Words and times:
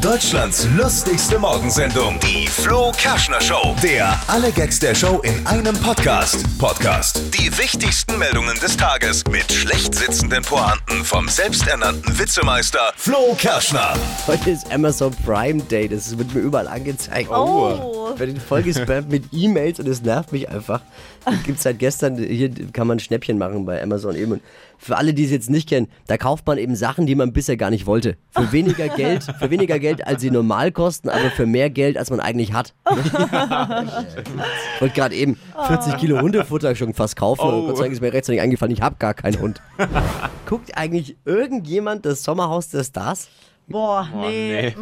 Deutschlands 0.00 0.66
lustigste 0.76 1.38
Morgensendung, 1.38 2.18
die 2.20 2.46
Flo 2.46 2.90
Kerschner 2.96 3.40
Show. 3.40 3.76
Der 3.82 4.18
alle 4.28 4.50
Gags 4.50 4.78
der 4.78 4.94
Show 4.94 5.20
in 5.20 5.46
einem 5.46 5.76
Podcast. 5.76 6.42
Podcast. 6.58 7.20
Die 7.34 7.56
wichtigsten 7.58 8.18
Meldungen 8.18 8.58
des 8.60 8.78
Tages 8.78 9.22
mit 9.30 9.52
schlecht 9.52 9.94
sitzenden 9.94 10.42
Pointen 10.42 11.04
vom 11.04 11.28
selbsternannten 11.28 12.18
Witzemeister 12.18 12.92
Flo 12.96 13.36
Kerschner. 13.36 13.92
Heute 14.26 14.50
ist 14.50 14.72
Amazon 14.72 15.14
Prime 15.22 15.62
Day, 15.64 15.86
das 15.86 16.16
wird 16.16 16.34
mir 16.34 16.40
überall 16.40 16.68
angezeigt. 16.68 17.30
Oh. 17.30 17.99
Bei 18.18 18.26
den 18.26 18.38
Folge 18.38 18.72
spammt 18.74 19.10
mit 19.10 19.24
E-Mails 19.32 19.80
und 19.80 19.88
es 19.88 20.02
nervt 20.02 20.32
mich 20.32 20.48
einfach. 20.48 20.80
Gibt 21.44 21.60
seit 21.60 21.78
gestern, 21.78 22.16
hier 22.16 22.50
kann 22.72 22.86
man 22.86 22.98
Schnäppchen 22.98 23.38
machen 23.38 23.64
bei 23.64 23.82
Amazon 23.82 24.16
eben. 24.16 24.32
Und 24.32 24.42
für 24.78 24.96
alle, 24.96 25.12
die 25.12 25.24
es 25.24 25.30
jetzt 25.30 25.50
nicht 25.50 25.68
kennen, 25.68 25.88
da 26.06 26.16
kauft 26.16 26.46
man 26.46 26.56
eben 26.56 26.74
Sachen, 26.74 27.06
die 27.06 27.14
man 27.14 27.32
bisher 27.32 27.56
gar 27.56 27.70
nicht 27.70 27.86
wollte. 27.86 28.16
Für 28.30 28.50
weniger 28.52 28.88
Geld, 28.88 29.24
für 29.38 29.50
weniger 29.50 29.78
Geld, 29.78 30.06
als 30.06 30.22
sie 30.22 30.30
normal 30.30 30.72
kosten, 30.72 31.08
aber 31.08 31.30
für 31.30 31.46
mehr 31.46 31.68
Geld, 31.70 31.98
als 31.98 32.10
man 32.10 32.20
eigentlich 32.20 32.52
hat. 32.52 32.74
Ich 34.74 34.80
wollte 34.80 34.94
gerade 34.94 35.14
eben 35.14 35.38
40 35.66 35.98
Kilo 35.98 36.20
Hundefutter 36.20 36.74
schon 36.74 36.94
fast 36.94 37.16
kaufen. 37.16 37.42
Und 37.46 37.66
Gott 37.66 37.76
sei 37.76 37.84
Dank 37.84 37.92
ist 37.92 38.00
mir 38.00 38.12
rechtzeitig 38.12 38.40
eingefallen, 38.40 38.72
ich 38.72 38.80
habe 38.80 38.96
gar 38.98 39.12
keinen 39.12 39.38
Hund. 39.40 39.60
Guckt 40.46 40.76
eigentlich 40.76 41.16
irgendjemand 41.26 42.06
das 42.06 42.22
Sommerhaus 42.22 42.70
der 42.70 42.84
Stars? 42.84 43.28
Boah, 43.70 44.08
nee. 44.20 44.74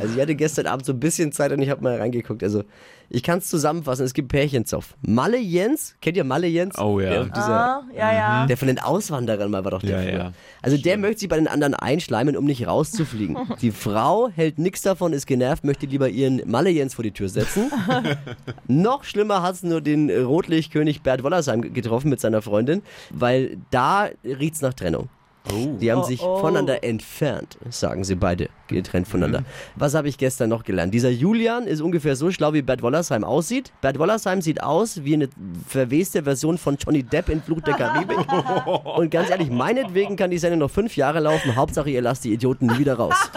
Also 0.00 0.14
ich 0.14 0.20
hatte 0.20 0.34
gestern 0.34 0.66
Abend 0.66 0.84
so 0.86 0.92
ein 0.92 1.00
bisschen 1.00 1.30
Zeit 1.32 1.52
und 1.52 1.60
ich 1.62 1.68
habe 1.70 1.82
mal 1.82 1.96
reingeguckt. 1.98 2.42
Also 2.42 2.64
ich 3.12 3.22
kann 3.22 3.38
es 3.38 3.48
zusammenfassen, 3.48 4.04
es 4.06 4.14
gibt 4.14 4.28
Pärchenzoff. 4.28 4.94
Malle 5.02 5.36
Jens, 5.38 5.96
kennt 6.00 6.16
ihr 6.16 6.24
Malle 6.24 6.46
Jens? 6.46 6.78
Oh 6.78 7.00
ja. 7.00 7.10
Der, 7.10 7.24
dieser, 7.24 7.60
Ah, 7.60 7.82
ja, 7.94 8.12
ja. 8.12 8.46
der 8.46 8.56
von 8.56 8.68
den 8.68 8.78
Auswanderern 8.78 9.50
mal 9.50 9.64
war 9.64 9.72
doch 9.72 9.80
der 9.82 9.90
Ja, 9.90 10.02
früher. 10.10 10.18
ja. 10.26 10.32
Also 10.62 10.76
der 10.76 10.96
möchte 10.96 11.20
sich 11.20 11.28
bei 11.28 11.36
den 11.36 11.48
anderen 11.48 11.74
einschleimen, 11.74 12.36
um 12.36 12.44
nicht 12.44 12.66
rauszufliegen. 12.66 13.36
Die 13.60 13.72
Frau 13.72 14.28
hält 14.28 14.58
nichts 14.58 14.82
davon, 14.82 15.12
ist 15.12 15.26
genervt, 15.26 15.64
möchte 15.64 15.86
lieber 15.86 16.08
ihren 16.08 16.40
Malle 16.48 16.70
Jens 16.70 16.94
vor 16.94 17.02
die 17.02 17.10
Tür 17.12 17.28
setzen. 17.28 17.70
Noch 18.68 19.04
schlimmer 19.04 19.42
hat 19.42 19.56
es 19.56 19.62
nur 19.64 19.80
den 19.80 20.08
Rotlichtkönig 20.10 21.02
Bert 21.02 21.22
Wollersheim 21.22 21.60
getroffen 21.74 22.10
mit 22.10 22.20
seiner 22.20 22.42
Freundin, 22.42 22.82
weil 23.10 23.58
da 23.70 24.08
riecht's 24.24 24.62
nach 24.62 24.74
Trennung. 24.74 25.08
Die 25.48 25.90
haben 25.90 26.00
Oh, 26.00 26.04
sich 26.04 26.20
oh. 26.22 26.38
voneinander 26.38 26.84
entfernt, 26.84 27.56
sagen 27.70 28.04
sie 28.04 28.14
beide, 28.14 28.50
getrennt 28.68 29.06
Mhm. 29.08 29.10
voneinander. 29.10 29.44
Was 29.74 29.94
habe 29.94 30.06
ich 30.08 30.18
gestern 30.18 30.50
noch 30.50 30.64
gelernt? 30.64 30.92
Dieser 30.92 31.08
Julian 31.10 31.66
ist 31.66 31.80
ungefähr 31.80 32.14
so 32.14 32.30
schlau, 32.30 32.52
wie 32.52 32.62
Bert 32.62 32.82
Wollersheim 32.82 33.24
aussieht. 33.24 33.72
Bert 33.80 33.98
Wollersheim 33.98 34.42
sieht 34.42 34.62
aus 34.62 35.02
wie 35.02 35.14
eine 35.14 35.28
verweste 35.66 36.22
Version 36.24 36.58
von 36.58 36.76
Johnny 36.76 37.02
Depp 37.02 37.30
in 37.30 37.42
Fluch 37.42 37.62
der 37.62 37.74
Karibik. 37.74 38.18
Und 38.96 39.10
ganz 39.10 39.30
ehrlich, 39.30 39.50
meinetwegen 39.50 40.14
kann 40.16 40.30
die 40.30 40.38
Sendung 40.38 40.60
noch 40.60 40.70
fünf 40.70 40.94
Jahre 40.96 41.20
laufen. 41.20 41.56
Hauptsache, 41.56 41.90
ihr 41.90 42.02
lasst 42.02 42.24
die 42.24 42.32
Idioten 42.34 42.66
nie 42.66 42.78
wieder 42.78 42.94
raus. 42.94 43.14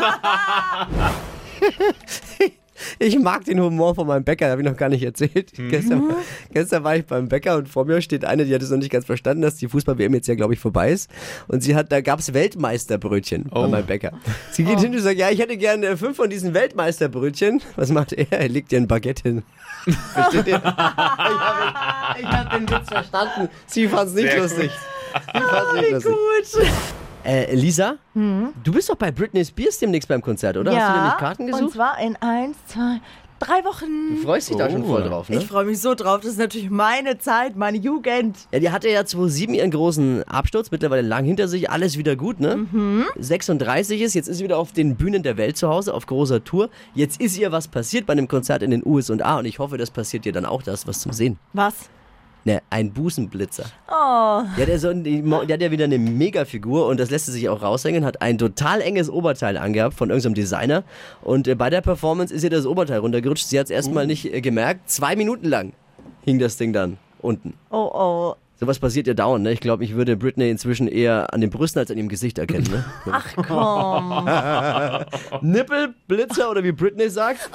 Ich 3.00 3.17
mag 3.20 3.45
den 3.45 3.59
Humor 3.59 3.95
von 3.95 4.08
meinem 4.08 4.23
Bäcker, 4.23 4.50
habe 4.50 4.62
ich 4.62 4.67
noch 4.67 4.78
gar 4.78 4.89
nicht 4.89 5.03
erzählt. 5.03 5.52
Gestern, 5.70 6.16
gestern 6.52 6.84
war 6.84 6.95
ich 6.95 7.06
beim 7.06 7.28
Bäcker 7.28 7.58
und 7.58 7.70
vor 7.70 7.86
mir 7.86 8.02
steht 8.02 8.25
eine, 8.25 8.45
die 8.45 8.53
hat 8.53 8.62
es 8.62 8.70
noch 8.70 8.78
nicht 8.78 8.92
ganz 8.92 9.06
verstanden, 9.06 9.42
dass 9.42 9.56
die 9.56 9.67
Fußball-WM 9.67 10.14
jetzt 10.14 10.28
ja, 10.28 10.36
glaube 10.36 10.53
ich, 10.53 10.59
vorbei 10.59 10.92
ist. 10.92 11.09
Und 11.48 11.64
sie 11.64 11.75
hat, 11.75 11.92
da 11.92 12.02
gab 12.02 12.20
es 12.20 12.34
Weltmeisterbrötchen 12.34 13.50
bei 13.50 13.67
meinem 13.67 13.86
Bäcker. 13.86 14.12
Sie 14.52 14.64
geht 14.64 14.80
hin 14.80 14.94
und 14.94 15.02
sagt, 15.02 15.17
ja, 15.17 15.30
ich 15.30 15.40
hätte 15.40 15.58
gerne 15.58 15.98
fünf 15.98 16.17
von 16.17 16.30
diesen 16.30 16.53
Weltmeisterbrötchen. 16.53 17.62
Was 17.75 17.90
macht 17.90 18.14
er? 18.14 18.31
Er 18.31 18.50
legt 18.50 18.72
ihr 18.72 18.80
ein 18.80 18.88
Baguette 18.88 19.23
hin. 19.23 19.44
Versteht 20.14 20.47
ihr? 20.47 20.62
Ich 22.16 22.25
habe 22.25 22.38
hab 22.38 22.52
den 22.52 22.70
Witz 22.70 22.90
verstanden. 22.90 23.50
Sie 23.66 23.88
fand 23.88 24.09
es 24.09 24.16
nicht 24.16 24.31
Sehr 24.31 24.42
lustig. 24.42 24.72
Sie 25.34 25.42
fand's 25.42 25.73
nicht 25.73 25.92
lustig. 25.92 26.14
Gut. 26.14 27.03
Äh, 27.25 27.55
Lisa, 27.55 27.95
du 28.13 28.71
bist 28.71 28.89
doch 28.89 28.95
bei 28.95 29.11
Britney 29.11 29.45
Spears 29.45 29.79
demnächst 29.79 30.09
beim 30.09 30.21
Konzert, 30.21 30.57
oder? 30.57 30.75
Hast 30.75 30.89
du 30.89 30.99
nämlich 30.99 31.17
Karten 31.17 31.43
Und 31.45 31.52
gesucht? 31.52 31.73
zwar 31.73 31.99
in 31.99 32.16
eins, 32.17 32.57
zwei, 32.67 32.99
drei 33.39 33.63
Wochen. 33.63 34.16
Du 34.16 34.21
freust 34.23 34.49
dich 34.49 34.57
da 34.57 34.69
schon 34.69 34.83
voll 34.85 35.03
drauf, 35.03 35.29
ne? 35.29 35.38
Ich 35.38 35.45
freue 35.47 35.66
mich 35.66 35.79
so 35.79 35.95
drauf. 35.95 36.19
Das 36.21 36.31
ist 36.31 36.38
natürlich 36.39 36.69
meine 36.69 37.17
Zeit, 37.19 37.56
meine 37.56 37.78
Jugend. 37.78 38.38
Ja, 38.51 38.59
die 38.59 38.72
hatte 38.72 38.89
ja 38.89 39.06
2007 39.06 39.56
ihren 39.56 39.72
großen 39.72 40.23
Absturz, 40.23 40.69
mittlerweile 40.72 41.01
lang 41.07 41.23
hinter 41.23 41.47
sich, 41.47 41.69
alles 41.69 41.97
wieder 41.97 42.16
gut, 42.17 42.39
ne? 42.41 42.57
Mhm. 42.72 43.06
36 43.17 44.01
ist, 44.01 44.13
jetzt 44.16 44.28
ist 44.28 44.38
sie 44.38 44.44
wieder 44.44 44.57
auf 44.57 44.73
den 44.73 44.95
Bühnen 44.97 45.23
der 45.23 45.38
Welt 45.38 45.56
zu 45.56 45.69
Hause, 45.69 45.94
auf 45.94 46.06
großer 46.06 46.44
Tour. 46.44 46.69
Jetzt 46.94 47.22
ist 47.22 47.38
ihr 47.38 47.51
was 47.53 47.67
passiert 47.69 48.06
bei 48.06 48.13
einem 48.13 48.28
Konzert 48.28 48.63
in 48.63 48.72
den 48.72 48.83
USA 48.85 49.38
und 49.39 49.45
ich 49.45 49.59
hoffe, 49.59 49.78
das 49.78 49.91
passiert 49.91 50.25
dir 50.25 50.33
dann 50.33 50.45
auch, 50.45 50.62
da 50.62 50.73
ist 50.73 50.88
was 50.88 51.00
zum 51.00 51.13
Sehen. 51.13 51.38
Was? 51.53 51.73
Ne, 52.46 52.62
ein 52.70 52.92
Busenblitzer. 52.92 53.64
Oh, 53.88 53.94
Ja, 54.58 54.66
der, 54.68 54.78
so, 54.78 54.90
ein- 54.90 55.04
die, 55.06 55.22
der 55.22 55.40
hat 55.54 55.62
ja 55.62 55.72
wieder 55.72 55.86
eine 55.86 55.98
Megafigur 55.98 56.88
und 56.88 57.00
das 57.00 57.09
lässt 57.09 57.28
sie 57.28 57.31
sich 57.31 57.48
auch 57.48 57.62
raushängen, 57.62 58.04
hat 58.04 58.22
ein 58.22 58.38
total 58.38 58.81
enges 58.81 59.09
Oberteil 59.09 59.58
angehabt 59.58 59.94
von 59.96 60.09
irgendeinem 60.09 60.34
Designer 60.34 60.84
und 61.22 61.48
äh, 61.48 61.56
bei 61.56 61.70
der 61.70 61.80
Performance 61.80 62.34
ist 62.34 62.44
ihr 62.44 62.50
das 62.50 62.66
Oberteil 62.66 63.00
runtergerutscht. 63.00 63.48
Sie 63.48 63.58
hat 63.58 63.68
es 63.68 63.72
erstmal 63.72 64.08
nicht 64.08 64.26
äh, 64.34 64.42
gemerkt. 64.42 64.90
Zwei 64.90 65.16
Minuten 65.16 65.48
lang 65.48 65.72
hing 66.26 66.38
das 66.40 66.58
Ding 66.58 66.74
dann 66.74 66.98
unten. 67.22 67.54
oh, 67.70 67.90
oh. 67.94 68.36
Sowas 68.60 68.78
passiert 68.80 69.08
ja 69.08 69.14
dauernd, 69.14 69.44
ne? 69.44 69.52
Ich 69.52 69.60
glaube, 69.60 69.84
ich 69.84 69.94
würde 69.96 70.16
Britney 70.16 70.50
inzwischen 70.50 70.88
eher 70.88 71.34
an 71.34 71.42
den 71.42 71.50
Brüsten 71.50 71.80
als 71.80 71.92
an 71.92 71.98
ihrem 71.98 72.08
Gesicht 72.08 72.38
erkennen, 72.38 72.68
ne? 72.72 72.86
Ach 73.12 73.25
komm. 75.42 75.42
Nippelblitzer 75.52 76.50
oder 76.50 76.64
wie 76.64 76.72
Britney 76.72 77.10
sagt. 77.10 77.50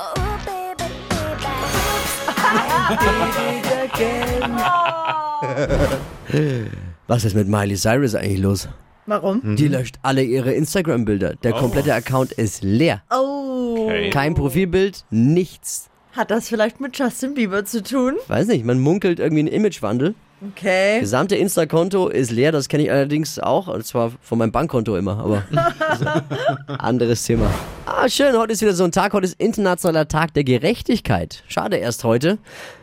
Was 7.06 7.24
ist 7.24 7.34
mit 7.34 7.48
Miley 7.48 7.76
Cyrus 7.76 8.14
eigentlich 8.14 8.40
los? 8.40 8.68
Warum? 9.06 9.56
Die 9.56 9.68
löscht 9.68 9.96
alle 10.02 10.22
ihre 10.22 10.52
Instagram-Bilder. 10.52 11.36
Der 11.42 11.52
komplette 11.52 11.94
Account 11.94 12.32
ist 12.32 12.62
leer. 12.62 13.02
Oh. 13.10 13.86
Okay. 13.86 14.10
Kein 14.10 14.34
Profilbild, 14.34 15.04
nichts. 15.10 15.88
Hat 16.12 16.30
das 16.30 16.48
vielleicht 16.48 16.80
mit 16.80 16.98
Justin 16.98 17.34
Bieber 17.34 17.64
zu 17.64 17.82
tun? 17.82 18.16
Weiß 18.26 18.48
nicht, 18.48 18.64
man 18.64 18.80
munkelt 18.80 19.18
irgendwie 19.18 19.40
einen 19.40 19.48
Imagewandel. 19.48 20.14
Okay. 20.52 21.00
Gesamte 21.00 21.36
Insta-Konto 21.36 22.08
ist 22.08 22.30
leer, 22.30 22.52
das 22.52 22.68
kenne 22.68 22.84
ich 22.84 22.92
allerdings 22.92 23.38
auch, 23.38 23.66
und 23.66 23.84
zwar 23.84 24.12
von 24.20 24.38
meinem 24.38 24.52
Bankkonto 24.52 24.96
immer, 24.96 25.18
aber 25.18 25.42
anderes 26.78 27.24
Thema. 27.24 27.50
Ah, 27.90 28.06
schön, 28.06 28.36
heute 28.36 28.52
ist 28.52 28.60
wieder 28.60 28.74
so 28.74 28.84
ein 28.84 28.92
Tag, 28.92 29.14
heute 29.14 29.24
ist 29.26 29.40
Internationaler 29.40 30.06
Tag 30.06 30.34
der 30.34 30.44
Gerechtigkeit. 30.44 31.42
Schade 31.48 31.78
erst 31.78 32.04
heute. 32.04 32.36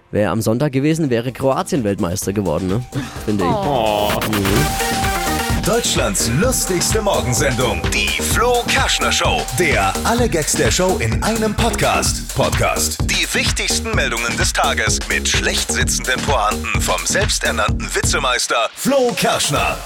Wäre 0.09 0.31
am 0.31 0.41
Sonntag 0.41 0.71
gewesen, 0.71 1.11
wäre 1.11 1.31
Kroatien 1.31 1.83
Weltmeister 1.83 2.33
geworden, 2.33 2.67
ne? 2.67 2.83
Finde 3.23 3.45
ich. 3.45 3.51
Deutschlands 5.63 6.31
lustigste 6.41 7.03
Morgensendung, 7.03 7.83
die 7.93 8.07
Flo 8.21 8.63
Kerschner 8.67 9.11
Show. 9.11 9.43
Der 9.59 9.93
alle 10.05 10.27
Gags 10.27 10.53
der 10.53 10.71
Show 10.71 10.97
in 10.99 11.21
einem 11.23 11.53
Podcast. 11.53 12.35
Podcast. 12.35 12.97
Die 13.03 13.31
wichtigsten 13.33 13.91
Meldungen 13.95 14.35
des 14.37 14.53
Tages 14.53 14.97
mit 15.07 15.27
schlecht 15.29 15.71
sitzenden 15.71 16.19
Pointen 16.21 16.81
vom 16.81 17.05
selbsternannten 17.05 17.93
Witzemeister 17.93 18.69
Flo 18.75 19.13
Kerschner. 19.15 19.77